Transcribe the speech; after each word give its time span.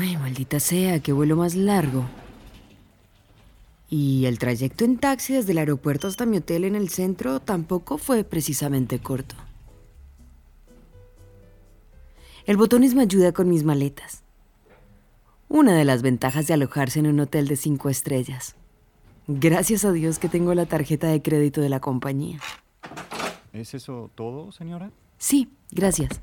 Ay, 0.00 0.16
maldita 0.16 0.60
sea, 0.60 1.00
qué 1.00 1.12
vuelo 1.12 1.36
más 1.36 1.54
largo. 1.54 2.06
Y 3.90 4.24
el 4.24 4.38
trayecto 4.38 4.86
en 4.86 4.96
taxi 4.96 5.34
desde 5.34 5.52
el 5.52 5.58
aeropuerto 5.58 6.08
hasta 6.08 6.24
mi 6.24 6.38
hotel 6.38 6.64
en 6.64 6.74
el 6.74 6.88
centro 6.88 7.38
tampoco 7.40 7.98
fue 7.98 8.24
precisamente 8.24 8.98
corto. 8.98 9.34
El 12.46 12.56
botones 12.56 12.94
me 12.94 13.02
ayuda 13.02 13.32
con 13.32 13.50
mis 13.50 13.62
maletas. 13.62 14.22
Una 15.50 15.74
de 15.74 15.84
las 15.84 16.00
ventajas 16.00 16.46
de 16.46 16.54
alojarse 16.54 17.00
en 17.00 17.06
un 17.06 17.20
hotel 17.20 17.46
de 17.46 17.56
cinco 17.56 17.90
estrellas. 17.90 18.56
Gracias 19.26 19.84
a 19.84 19.92
Dios 19.92 20.18
que 20.18 20.30
tengo 20.30 20.54
la 20.54 20.64
tarjeta 20.64 21.08
de 21.08 21.20
crédito 21.20 21.60
de 21.60 21.68
la 21.68 21.80
compañía. 21.80 22.40
¿Es 23.52 23.74
eso 23.74 24.10
todo, 24.14 24.50
señora? 24.50 24.92
Sí, 25.18 25.50
gracias. 25.70 26.22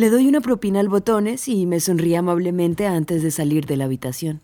Le 0.00 0.08
doy 0.08 0.26
una 0.28 0.40
propina 0.40 0.80
al 0.80 0.88
botones 0.88 1.46
y 1.46 1.66
me 1.66 1.78
sonríe 1.78 2.16
amablemente 2.16 2.86
antes 2.86 3.22
de 3.22 3.30
salir 3.30 3.66
de 3.66 3.76
la 3.76 3.84
habitación. 3.84 4.40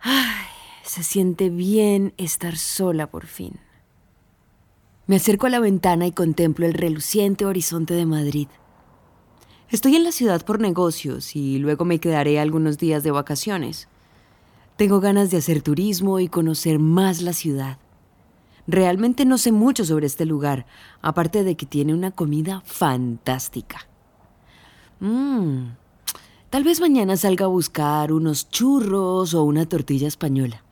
Ay, 0.00 0.46
se 0.82 1.02
siente 1.02 1.50
bien 1.50 2.14
estar 2.16 2.56
sola 2.56 3.10
por 3.10 3.26
fin. 3.26 3.60
Me 5.06 5.16
acerco 5.16 5.46
a 5.46 5.50
la 5.50 5.60
ventana 5.60 6.06
y 6.06 6.12
contemplo 6.12 6.64
el 6.64 6.72
reluciente 6.72 7.44
horizonte 7.44 7.92
de 7.92 8.06
Madrid. 8.06 8.48
Estoy 9.68 9.96
en 9.96 10.04
la 10.04 10.12
ciudad 10.12 10.42
por 10.42 10.58
negocios 10.58 11.36
y 11.36 11.58
luego 11.58 11.84
me 11.84 12.00
quedaré 12.00 12.40
algunos 12.40 12.78
días 12.78 13.02
de 13.02 13.10
vacaciones. 13.10 13.88
Tengo 14.78 15.00
ganas 15.00 15.30
de 15.30 15.36
hacer 15.36 15.60
turismo 15.60 16.18
y 16.18 16.28
conocer 16.28 16.78
más 16.78 17.20
la 17.20 17.34
ciudad. 17.34 17.76
Realmente 18.68 19.24
no 19.24 19.38
sé 19.38 19.50
mucho 19.50 19.86
sobre 19.86 20.06
este 20.06 20.26
lugar, 20.26 20.66
aparte 21.00 21.42
de 21.42 21.56
que 21.56 21.64
tiene 21.64 21.94
una 21.94 22.10
comida 22.10 22.60
fantástica. 22.66 23.88
Mmm, 25.00 25.70
tal 26.50 26.64
vez 26.64 26.78
mañana 26.78 27.16
salga 27.16 27.46
a 27.46 27.48
buscar 27.48 28.12
unos 28.12 28.50
churros 28.50 29.32
o 29.32 29.42
una 29.44 29.66
tortilla 29.66 30.06
española. 30.06 30.62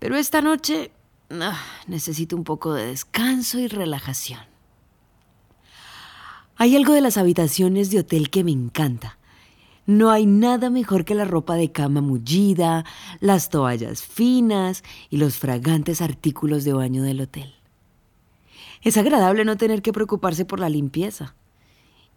Pero 0.00 0.16
esta 0.16 0.40
noche 0.40 0.90
ah, 1.30 1.56
necesito 1.86 2.34
un 2.34 2.42
poco 2.42 2.74
de 2.74 2.88
descanso 2.88 3.60
y 3.60 3.68
relajación. 3.68 4.40
Hay 6.56 6.74
algo 6.74 6.94
de 6.94 7.00
las 7.00 7.16
habitaciones 7.16 7.92
de 7.92 8.00
hotel 8.00 8.28
que 8.28 8.42
me 8.42 8.50
encanta. 8.50 9.18
No 9.86 10.10
hay 10.10 10.24
nada 10.24 10.70
mejor 10.70 11.04
que 11.04 11.14
la 11.14 11.24
ropa 11.26 11.56
de 11.56 11.70
cama 11.70 12.00
mullida, 12.00 12.84
las 13.20 13.50
toallas 13.50 14.02
finas 14.02 14.82
y 15.10 15.18
los 15.18 15.36
fragantes 15.36 16.00
artículos 16.00 16.64
de 16.64 16.72
baño 16.72 17.02
del 17.02 17.20
hotel. 17.20 17.54
Es 18.82 18.96
agradable 18.96 19.44
no 19.44 19.56
tener 19.56 19.82
que 19.82 19.92
preocuparse 19.92 20.44
por 20.44 20.60
la 20.60 20.68
limpieza. 20.68 21.34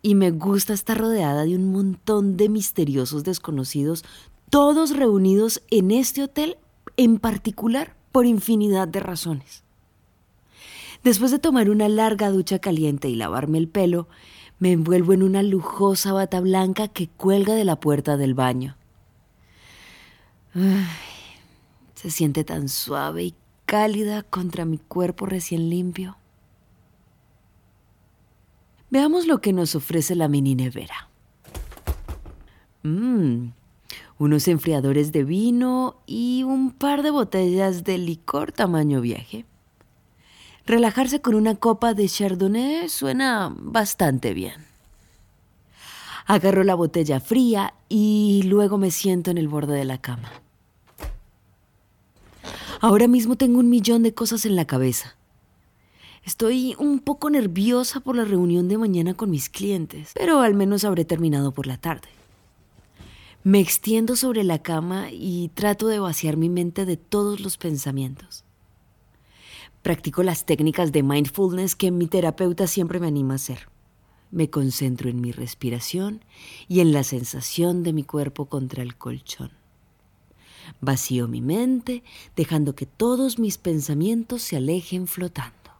Y 0.01 0.15
me 0.15 0.31
gusta 0.31 0.73
estar 0.73 0.97
rodeada 0.97 1.43
de 1.43 1.55
un 1.55 1.71
montón 1.71 2.37
de 2.37 2.49
misteriosos 2.49 3.23
desconocidos, 3.23 4.05
todos 4.49 4.95
reunidos 4.95 5.61
en 5.69 5.91
este 5.91 6.23
hotel 6.23 6.57
en 6.95 7.19
particular 7.19 7.95
por 8.11 8.25
infinidad 8.25 8.87
de 8.87 8.99
razones. 8.99 9.63
Después 11.03 11.31
de 11.31 11.39
tomar 11.39 11.69
una 11.69 11.89
larga 11.89 12.29
ducha 12.29 12.59
caliente 12.59 13.09
y 13.09 13.15
lavarme 13.15 13.57
el 13.57 13.67
pelo, 13.67 14.07
me 14.59 14.71
envuelvo 14.71 15.13
en 15.13 15.23
una 15.23 15.43
lujosa 15.43 16.13
bata 16.13 16.39
blanca 16.39 16.87
que 16.87 17.07
cuelga 17.07 17.53
de 17.53 17.65
la 17.65 17.79
puerta 17.79 18.17
del 18.17 18.33
baño. 18.33 18.75
se 21.95 22.09
siente 22.09 22.43
tan 22.43 22.67
suave 22.69 23.23
y 23.23 23.35
cálida 23.65 24.23
contra 24.23 24.65
mi 24.65 24.77
cuerpo 24.77 25.25
recién 25.25 25.69
limpio. 25.69 26.17
Veamos 28.89 29.27
lo 29.27 29.41
que 29.41 29.53
nos 29.53 29.75
ofrece 29.75 30.15
la 30.15 30.27
mini 30.27 30.55
nevera. 30.55 31.09
Mmm, 32.83 33.49
unos 34.17 34.47
enfriadores 34.47 35.11
de 35.11 35.23
vino 35.23 35.97
y 36.07 36.43
un 36.43 36.71
par 36.71 37.03
de 37.03 37.11
botellas 37.11 37.83
de 37.83 37.97
licor 37.97 38.51
tamaño 38.51 39.01
viaje. 39.01 39.45
Relajarse 40.67 41.21
con 41.21 41.33
una 41.35 41.55
copa 41.55 41.93
de 41.93 42.09
Chardonnay 42.09 42.89
suena 42.89 43.55
bastante 43.57 44.33
bien. 44.33 44.65
Agarro 46.25 46.65
la 46.65 46.75
botella 46.75 47.21
fría 47.21 47.73
y 47.87 48.41
luego 48.43 48.77
me 48.77 48.91
siento 48.91 49.31
en 49.31 49.37
el 49.37 49.47
borde 49.47 49.77
de 49.77 49.85
la 49.85 50.01
cama. 50.01 50.29
Ahora 52.81 53.07
mismo 53.07 53.37
tengo 53.37 53.59
un 53.59 53.69
millón 53.69 54.03
de 54.03 54.13
cosas 54.13 54.45
en 54.45 54.57
la 54.57 54.65
cabeza. 54.65 55.15
Estoy 56.25 56.75
un 56.77 56.99
poco 56.99 57.29
nerviosa 57.29 58.01
por 58.01 58.17
la 58.17 58.25
reunión 58.25 58.67
de 58.67 58.77
mañana 58.77 59.13
con 59.13 59.29
mis 59.29 59.47
clientes, 59.47 60.11
pero 60.15 60.41
al 60.41 60.53
menos 60.53 60.83
habré 60.83 61.05
terminado 61.05 61.53
por 61.53 61.65
la 61.65 61.77
tarde. 61.77 62.09
Me 63.45 63.61
extiendo 63.61 64.17
sobre 64.17 64.43
la 64.43 64.61
cama 64.61 65.11
y 65.13 65.49
trato 65.53 65.87
de 65.87 65.99
vaciar 65.99 66.35
mi 66.35 66.49
mente 66.49 66.85
de 66.85 66.97
todos 66.97 67.39
los 67.39 67.55
pensamientos. 67.55 68.43
Practico 69.87 70.21
las 70.21 70.45
técnicas 70.45 70.91
de 70.91 71.01
mindfulness 71.01 71.73
que 71.77 71.91
mi 71.91 72.07
terapeuta 72.07 72.67
siempre 72.67 72.99
me 72.99 73.07
anima 73.07 73.35
a 73.35 73.37
hacer. 73.37 73.69
Me 74.31 74.49
concentro 74.49 75.09
en 75.09 75.21
mi 75.21 75.31
respiración 75.31 76.25
y 76.67 76.81
en 76.81 76.91
la 76.91 77.05
sensación 77.05 77.83
de 77.83 77.93
mi 77.93 78.03
cuerpo 78.03 78.47
contra 78.47 78.83
el 78.83 78.97
colchón. 78.97 79.51
Vacío 80.81 81.29
mi 81.29 81.39
mente, 81.39 82.03
dejando 82.35 82.75
que 82.75 82.85
todos 82.85 83.39
mis 83.39 83.57
pensamientos 83.57 84.41
se 84.41 84.57
alejen 84.57 85.07
flotando. 85.07 85.71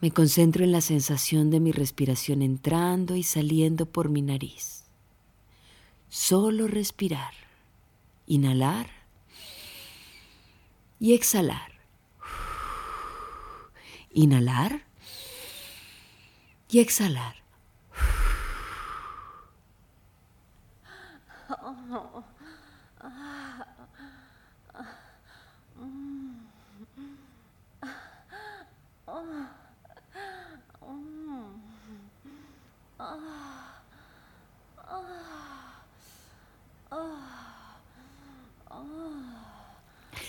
Me 0.00 0.12
concentro 0.12 0.62
en 0.62 0.70
la 0.70 0.80
sensación 0.80 1.50
de 1.50 1.58
mi 1.58 1.72
respiración 1.72 2.40
entrando 2.40 3.16
y 3.16 3.24
saliendo 3.24 3.86
por 3.86 4.10
mi 4.10 4.22
nariz. 4.22 4.84
Solo 6.08 6.68
respirar. 6.68 7.32
Inhalar 8.28 9.03
y 10.98 11.14
exhalar. 11.14 11.72
Inhalar 14.10 14.82
y 16.68 16.80
exhalar. 16.80 17.44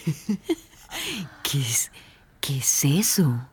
¿Qué 1.43 1.59
es, 1.59 1.91
¿Qué 2.41 2.57
es 2.57 2.85
eso? 2.85 3.47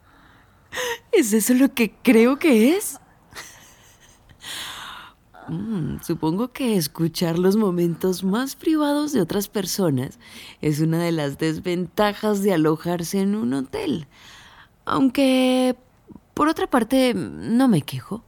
¿Es 1.12 1.32
eso 1.32 1.54
lo 1.54 1.74
que 1.74 1.92
creo 2.02 2.38
que 2.38 2.76
es? 2.76 2.98
Mm, 5.48 6.00
supongo 6.02 6.52
que 6.52 6.76
escuchar 6.76 7.38
los 7.38 7.56
momentos 7.56 8.22
más 8.22 8.54
privados 8.54 9.12
de 9.12 9.20
otras 9.20 9.48
personas 9.48 10.18
es 10.60 10.80
una 10.80 11.02
de 11.02 11.12
las 11.12 11.36
desventajas 11.38 12.42
de 12.42 12.52
alojarse 12.52 13.20
en 13.20 13.34
un 13.34 13.52
hotel. 13.54 14.06
Aunque, 14.84 15.76
por 16.34 16.48
otra 16.48 16.68
parte, 16.68 17.12
no 17.14 17.68
me 17.68 17.82
quejo. 17.82 18.24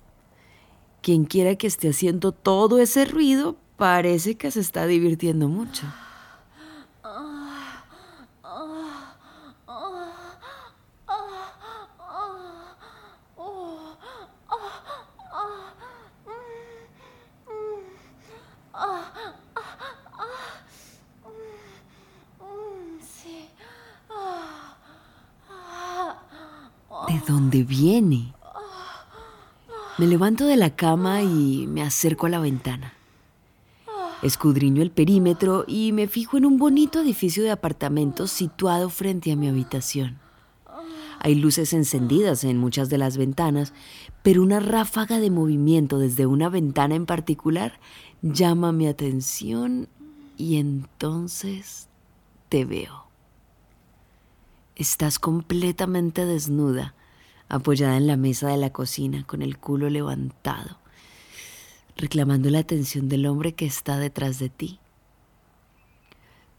Quien 1.02 1.24
quiera 1.24 1.56
que 1.56 1.66
esté 1.66 1.90
haciendo 1.90 2.32
todo 2.32 2.78
ese 2.78 3.04
ruido 3.04 3.56
parece 3.76 4.36
que 4.36 4.50
se 4.50 4.60
está 4.60 4.86
divirtiendo 4.86 5.48
mucho. 5.48 5.86
¿De 27.14 27.22
dónde 27.28 27.62
viene? 27.62 28.34
Me 29.98 30.06
levanto 30.08 30.46
de 30.46 30.56
la 30.56 30.74
cama 30.74 31.22
y 31.22 31.64
me 31.68 31.80
acerco 31.80 32.26
a 32.26 32.28
la 32.28 32.40
ventana. 32.40 32.92
Escudriño 34.22 34.82
el 34.82 34.90
perímetro 34.90 35.64
y 35.68 35.92
me 35.92 36.08
fijo 36.08 36.38
en 36.38 36.44
un 36.44 36.58
bonito 36.58 37.02
edificio 37.02 37.44
de 37.44 37.52
apartamentos 37.52 38.32
situado 38.32 38.90
frente 38.90 39.30
a 39.30 39.36
mi 39.36 39.46
habitación. 39.46 40.18
Hay 41.20 41.36
luces 41.36 41.72
encendidas 41.72 42.42
en 42.42 42.58
muchas 42.58 42.88
de 42.88 42.98
las 42.98 43.16
ventanas, 43.16 43.74
pero 44.24 44.42
una 44.42 44.58
ráfaga 44.58 45.20
de 45.20 45.30
movimiento 45.30 46.00
desde 46.00 46.26
una 46.26 46.48
ventana 46.48 46.96
en 46.96 47.06
particular 47.06 47.78
llama 48.22 48.72
mi 48.72 48.88
atención 48.88 49.86
y 50.36 50.56
entonces 50.56 51.86
te 52.48 52.64
veo. 52.64 53.04
Estás 54.74 55.20
completamente 55.20 56.24
desnuda, 56.24 56.96
apoyada 57.48 57.96
en 57.96 58.06
la 58.06 58.16
mesa 58.16 58.48
de 58.48 58.56
la 58.56 58.70
cocina 58.70 59.24
con 59.26 59.42
el 59.42 59.58
culo 59.58 59.90
levantado, 59.90 60.78
reclamando 61.96 62.50
la 62.50 62.60
atención 62.60 63.08
del 63.08 63.26
hombre 63.26 63.54
que 63.54 63.66
está 63.66 63.98
detrás 63.98 64.38
de 64.38 64.48
ti. 64.48 64.78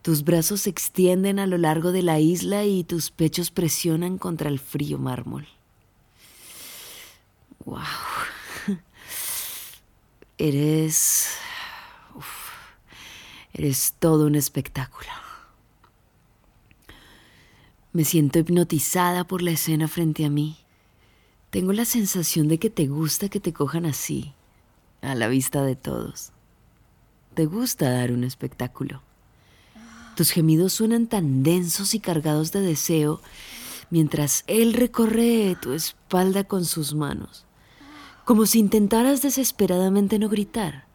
Tus 0.01 0.23
brazos 0.23 0.61
se 0.61 0.69
extienden 0.69 1.39
a 1.39 1.47
lo 1.47 1.57
largo 1.57 1.91
de 1.91 2.03
la 2.03 2.19
isla 2.19 2.63
y 2.63 2.83
tus 2.83 3.09
pechos 3.09 3.49
presionan 3.49 4.19
contra 4.19 4.49
el 4.49 4.59
frío 4.59 4.99
mármol. 4.99 5.47
¡Wow! 7.65 7.81
Eres... 10.37 11.27
eres 13.53 13.95
todo 13.97 14.27
un 14.27 14.35
espectáculo. 14.35 15.09
Me 17.91 18.03
siento 18.03 18.37
hipnotizada 18.37 19.23
por 19.23 19.41
la 19.41 19.51
escena 19.51 19.87
frente 19.87 20.25
a 20.25 20.29
mí. 20.29 20.57
Tengo 21.56 21.72
la 21.72 21.86
sensación 21.86 22.50
de 22.50 22.57
que 22.57 22.69
te 22.69 22.88
gusta 22.88 23.30
que 23.30 23.40
te 23.40 23.54
cojan 23.54 23.86
así, 23.86 24.34
a 25.02 25.16
la 25.16 25.30
vista 25.30 25.63
de 25.63 25.78
todos. 25.78 26.34
Te 27.34 27.46
gusta 27.46 27.90
dar 27.90 28.12
un 28.12 28.25
espectáculo. 28.25 29.02
Tus 30.18 30.31
gemidos 30.31 30.74
suenan 30.74 31.07
tan 31.07 31.44
densos 31.44 31.94
y 31.96 32.02
cargados 32.02 32.52
de 32.52 32.60
deseo 32.60 33.22
mientras 33.90 34.44
él 34.48 34.74
recorre 34.74 35.56
tu 35.62 35.72
espalda 35.72 36.44
con 36.44 36.66
sus 36.66 36.94
manos, 36.94 37.46
como 38.25 38.46
si 38.48 38.60
intentaras 38.60 39.22
desesperadamente 39.22 40.19
no 40.19 40.28
gritar, 40.28 40.88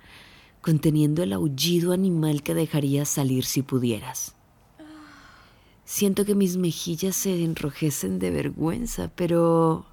conteniendo 0.60 1.22
el 1.22 1.32
aullido 1.32 1.94
animal 1.94 2.42
que 2.42 2.52
dejarías 2.52 3.08
salir 3.08 3.46
si 3.46 3.62
pudieras. 3.62 4.34
Siento 5.86 6.26
que 6.26 6.34
mis 6.34 6.58
mejillas 6.58 7.16
se 7.16 7.44
enrojecen 7.44 8.18
de 8.18 8.30
vergüenza, 8.30 9.10
pero 9.16 9.86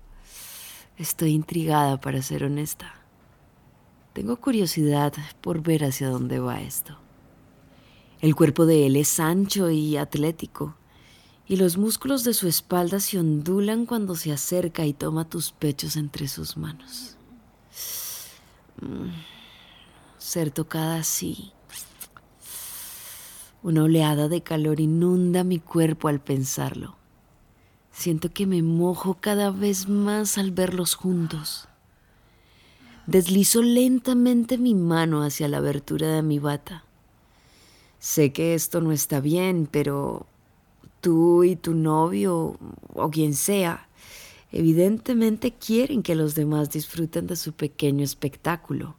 estoy 0.97 1.31
intrigada 1.31 1.99
para 1.99 2.21
ser 2.21 2.43
honesta. 2.43 2.93
Tengo 4.13 4.37
curiosidad 4.37 5.13
por 5.41 5.61
ver 5.61 5.83
hacia 5.83 6.09
dónde 6.09 6.39
va 6.39 6.61
esto. 6.61 6.97
El 8.19 8.35
cuerpo 8.35 8.65
de 8.65 8.87
él 8.87 8.95
es 8.95 9.19
ancho 9.19 9.69
y 9.69 9.95
atlético, 9.95 10.75
y 11.47 11.57
los 11.57 11.77
músculos 11.77 12.23
de 12.23 12.33
su 12.33 12.47
espalda 12.47 12.99
se 12.99 13.19
ondulan 13.19 13.85
cuando 13.85 14.15
se 14.15 14.31
acerca 14.33 14.85
y 14.85 14.93
toma 14.93 15.29
tus 15.29 15.51
pechos 15.51 15.95
entre 15.95 16.27
sus 16.27 16.57
manos. 16.57 17.15
Mm, 18.81 19.11
ser 20.17 20.51
tocada 20.51 20.97
así. 20.97 21.53
Una 23.63 23.83
oleada 23.83 24.27
de 24.27 24.41
calor 24.41 24.79
inunda 24.79 25.43
mi 25.43 25.59
cuerpo 25.59 26.07
al 26.07 26.19
pensarlo. 26.19 26.95
Siento 27.97 28.31
que 28.31 28.45
me 28.45 28.61
mojo 28.61 29.17
cada 29.19 29.51
vez 29.51 29.87
más 29.87 30.37
al 30.37 30.51
verlos 30.51 30.95
juntos. 30.95 31.67
Deslizo 33.07 33.61
lentamente 33.61 34.57
mi 34.57 34.75
mano 34.75 35.23
hacia 35.23 35.47
la 35.47 35.57
abertura 35.57 36.07
de 36.07 36.21
mi 36.21 36.39
bata 36.39 36.83
sé 37.99 38.31
que 38.31 38.53
esto 38.53 38.81
no 38.81 38.91
está 38.91 39.19
bien, 39.19 39.67
pero 39.69 40.25
tú 41.01 41.43
y 41.43 41.55
tu 41.55 41.73
novio 41.73 42.57
o 42.93 43.09
quien 43.09 43.33
sea, 43.33 43.87
evidentemente 44.51 45.51
quieren 45.51 46.03
que 46.03 46.15
los 46.15 46.35
demás 46.35 46.71
disfruten 46.71 47.27
de 47.27 47.35
su 47.35 47.53
pequeño 47.53 48.03
espectáculo. 48.03 48.95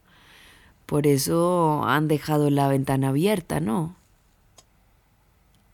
Por 0.87 1.07
eso 1.07 1.85
han 1.85 2.09
dejado 2.09 2.51
la 2.51 2.69
ventana 2.69 3.09
abierta, 3.09 3.61
¿no? 3.61 3.97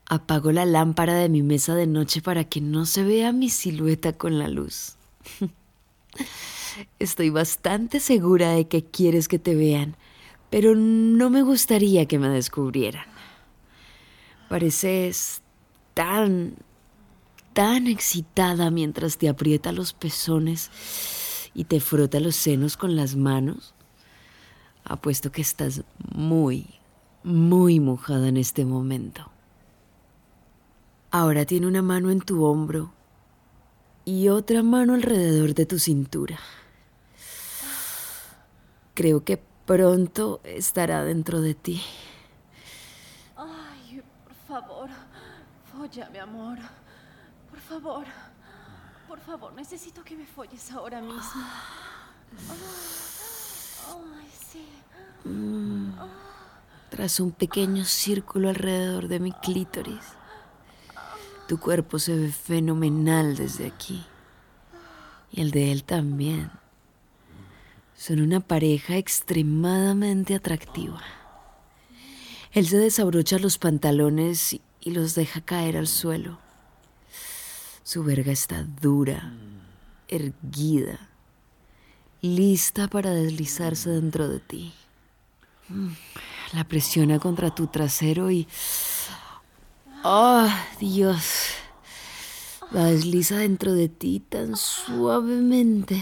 Apago 0.07 0.51
la 0.51 0.65
lámpara 0.65 1.15
de 1.15 1.29
mi 1.29 1.41
mesa 1.41 1.73
de 1.73 1.87
noche 1.87 2.21
para 2.21 2.43
que 2.43 2.61
no 2.61 2.85
se 2.85 3.03
vea 3.03 3.31
mi 3.31 3.49
silueta 3.49 4.13
con 4.13 4.37
la 4.37 4.47
luz. 4.47 4.97
Estoy 6.99 7.31
bastante 7.31 7.99
segura 7.99 8.51
de 8.51 8.67
que 8.67 8.83
quieres 8.83 9.27
que 9.27 9.39
te 9.39 9.55
vean, 9.55 9.95
pero 10.51 10.75
no 10.75 11.31
me 11.31 11.41
gustaría 11.41 12.05
que 12.05 12.19
me 12.19 12.29
descubrieran. 12.29 13.05
Pareces 14.47 15.41
tan, 15.95 16.55
tan 17.53 17.87
excitada 17.87 18.69
mientras 18.69 19.17
te 19.17 19.27
aprieta 19.27 19.71
los 19.71 19.93
pezones 19.93 20.69
y 21.55 21.63
te 21.63 21.79
frota 21.79 22.19
los 22.19 22.35
senos 22.35 22.77
con 22.77 22.95
las 22.95 23.15
manos. 23.15 23.73
Apuesto 24.83 25.31
que 25.31 25.41
estás 25.41 25.83
muy, 26.13 26.67
muy 27.23 27.79
mojada 27.79 28.27
en 28.27 28.37
este 28.37 28.65
momento. 28.65 29.31
Ahora 31.17 31.45
tiene 31.45 31.65
una 31.65 31.81
mano 31.81 32.09
en 32.09 32.19
tu 32.19 32.43
hombro 32.43 32.91
y 34.03 34.27
otra 34.27 34.63
mano 34.63 34.95
alrededor 34.95 35.53
de 35.53 35.65
tu 35.65 35.79
cintura. 35.79 36.37
Creo 38.93 39.23
que 39.23 39.41
pronto 39.65 40.41
estará 40.43 41.05
dentro 41.05 41.39
de 41.39 41.53
ti. 41.53 41.81
Por 43.37 44.35
favor, 44.45 44.89
folla, 45.71 46.09
mi 46.09 46.17
amor. 46.17 46.57
Por 47.49 47.59
favor, 47.61 48.05
por 49.07 49.19
favor, 49.21 49.53
necesito 49.53 50.03
que 50.03 50.17
me 50.17 50.25
folles 50.25 50.69
ahora 50.73 50.99
mismo. 50.99 51.45
Ay, 53.87 54.29
sí. 54.51 54.67
Mm. 55.23 55.91
Tras 56.89 57.21
un 57.21 57.31
pequeño 57.31 57.85
círculo 57.85 58.49
alrededor 58.49 59.07
de 59.07 59.21
mi 59.21 59.31
clítoris, 59.31 60.03
tu 61.47 61.59
cuerpo 61.59 61.99
se 61.99 62.15
ve 62.15 62.31
fenomenal 62.31 63.35
desde 63.35 63.67
aquí. 63.67 64.03
Y 65.31 65.41
el 65.41 65.51
de 65.51 65.71
él 65.71 65.83
también. 65.83 66.51
Son 67.95 68.19
una 68.19 68.39
pareja 68.39 68.97
extremadamente 68.97 70.35
atractiva. 70.35 71.01
Él 72.51 72.67
se 72.67 72.77
desabrocha 72.77 73.37
los 73.37 73.57
pantalones 73.57 74.59
y 74.79 74.91
los 74.91 75.15
deja 75.15 75.41
caer 75.41 75.77
al 75.77 75.87
suelo. 75.87 76.39
Su 77.83 78.03
verga 78.03 78.31
está 78.31 78.63
dura, 78.81 79.33
erguida, 80.07 81.09
lista 82.21 82.87
para 82.87 83.11
deslizarse 83.11 83.89
dentro 83.89 84.27
de 84.27 84.39
ti. 84.39 84.73
La 86.53 86.63
presiona 86.63 87.19
contra 87.19 87.53
tu 87.53 87.67
trasero 87.67 88.31
y... 88.31 88.47
¡Oh, 90.07 90.47
Dios! 90.79 91.55
La 92.69 92.85
desliza 92.85 93.37
dentro 93.37 93.73
de 93.73 93.89
ti 93.89 94.19
tan 94.19 94.55
suavemente. 94.55 95.99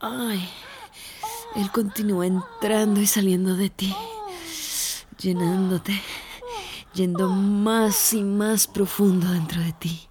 Ay, 0.00 0.48
él 1.54 1.70
continúa 1.70 2.26
entrando 2.26 3.00
y 3.00 3.06
saliendo 3.06 3.54
de 3.54 3.70
ti, 3.70 3.94
llenándote, 5.20 6.02
yendo 6.94 7.28
más 7.28 8.12
y 8.12 8.24
más 8.24 8.66
profundo 8.66 9.30
dentro 9.30 9.60
de 9.60 9.72
ti. 9.72 10.08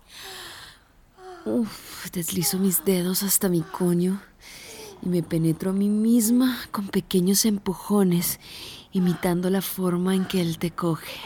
Uf, 1.44 2.10
deslizo 2.13 2.60
mis 2.60 2.86
dedos 2.86 3.24
hasta 3.24 3.50
mi 3.50 3.60
coño 3.60 4.22
y 5.01 5.10
me 5.10 5.24
penetro 5.24 5.72
a 5.72 5.74
mí 5.74 5.89
misma 5.89 6.58
con 6.72 6.88
pequeños 6.88 7.46
empujones, 7.46 8.39
imitando 8.91 9.50
la 9.50 9.62
forma 9.62 10.15
en 10.15 10.25
que 10.25 10.41
él 10.41 10.58
te 10.58 10.72
coge. 10.72 11.20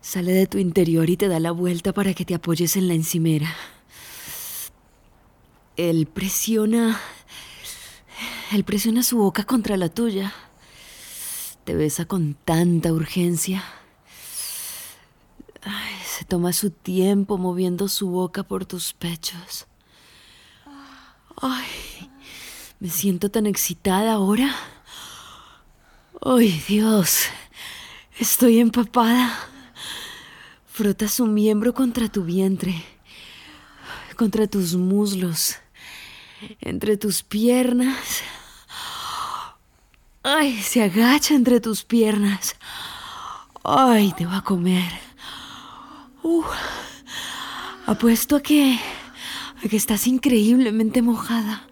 Sale 0.00 0.32
de 0.32 0.46
tu 0.46 0.58
interior 0.58 1.08
y 1.10 1.16
te 1.16 1.28
da 1.28 1.40
la 1.40 1.50
vuelta 1.50 1.92
para 1.92 2.14
que 2.14 2.24
te 2.24 2.34
apoyes 2.34 2.76
en 2.76 2.88
la 2.88 2.94
encimera. 2.94 3.54
Él 5.76 6.06
presiona. 6.06 7.00
Él 8.52 8.62
presiona 8.62 9.02
su 9.02 9.16
boca 9.16 9.44
contra 9.44 9.76
la 9.76 9.88
tuya. 9.88 10.32
Te 11.64 11.74
besa 11.74 12.04
con 12.04 12.34
tanta 12.34 12.92
urgencia. 12.92 13.64
se 16.06 16.24
toma 16.26 16.52
su 16.52 16.70
tiempo 16.70 17.38
moviendo 17.38 17.88
su 17.88 18.08
boca 18.08 18.44
por 18.44 18.66
tus 18.66 18.92
pechos. 18.92 19.66
Ay, 21.40 21.66
me 22.80 22.88
siento 22.88 23.30
tan 23.30 23.46
excitada 23.46 24.12
ahora. 24.12 24.54
Ay, 26.24 26.62
Dios, 26.68 27.24
estoy 28.18 28.60
empapada. 28.60 29.36
Frota 30.66 31.08
su 31.08 31.26
miembro 31.26 31.72
contra 31.72 32.08
tu 32.08 32.24
vientre, 32.24 32.74
contra 34.16 34.46
tus 34.46 34.74
muslos 34.74 35.58
entre 36.60 36.96
tus 36.96 37.22
piernas. 37.22 38.22
Ay, 40.22 40.60
se 40.62 40.82
agacha 40.82 41.34
entre 41.34 41.60
tus 41.60 41.84
piernas. 41.84 42.56
Ay, 43.62 44.12
te 44.16 44.26
va 44.26 44.38
a 44.38 44.44
comer. 44.44 44.90
Uh, 46.22 46.44
apuesto 47.86 48.36
a 48.36 48.40
que, 48.40 48.78
que 49.68 49.76
estás 49.76 50.06
increíblemente 50.06 51.02
mojada. 51.02 51.66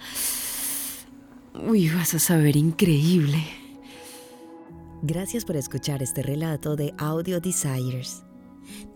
Uy, 1.54 1.90
vas 1.90 2.14
a 2.14 2.18
saber 2.18 2.56
increíble. 2.56 3.44
Gracias 5.02 5.44
por 5.44 5.56
escuchar 5.56 6.02
este 6.02 6.22
relato 6.22 6.76
de 6.76 6.94
Audio 6.96 7.40
Desires. 7.40 8.22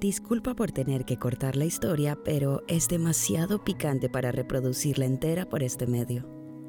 Disculpa 0.01 0.55
por 0.55 0.71
tener 0.71 1.05
que 1.05 1.19
cortar 1.19 1.57
la 1.57 1.65
historia, 1.65 2.17
pero 2.25 2.63
es 2.69 2.89
demasiado 2.89 3.63
picante 3.65 4.09
para 4.09 4.33
reproducirla 4.33 5.05
entera 5.05 5.49
por 5.49 5.63
este 5.63 5.87
medio. 5.87 6.29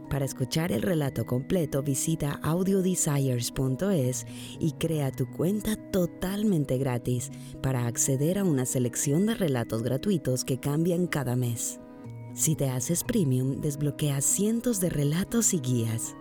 Para 0.10 0.25
escuchar 0.25 0.72
el 0.72 0.81
relato 0.81 1.25
completo 1.25 1.84
visita 1.84 2.39
audiodesires.es 2.41 4.25
y 4.60 4.72
crea 4.74 5.12
tu 5.12 5.29
cuenta 5.29 5.75
totalmente 5.75 6.77
gratis 6.77 7.29
para 7.62 7.88
acceder 7.88 8.39
a 8.39 8.43
una 8.43 8.65
selección 8.65 9.25
de 9.25 9.36
relatos 9.36 9.84
gratuitos 9.84 10.46
que 10.46 10.60
cambian 10.60 11.07
cada 11.07 11.36
mes. 11.36 11.79
Si 12.38 12.56
te 12.56 12.70
haces 12.70 13.03
premium, 13.03 13.62
desbloqueas 13.62 14.24
cientos 14.24 14.79
de 14.79 14.91
relatos 14.91 15.56
y 15.56 15.60
guías. 15.60 16.15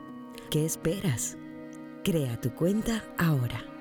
¿Qué 0.50 0.64
esperas? 0.64 1.36
Crea 2.04 2.40
tu 2.40 2.54
cuenta 2.54 3.04
ahora. 3.18 3.75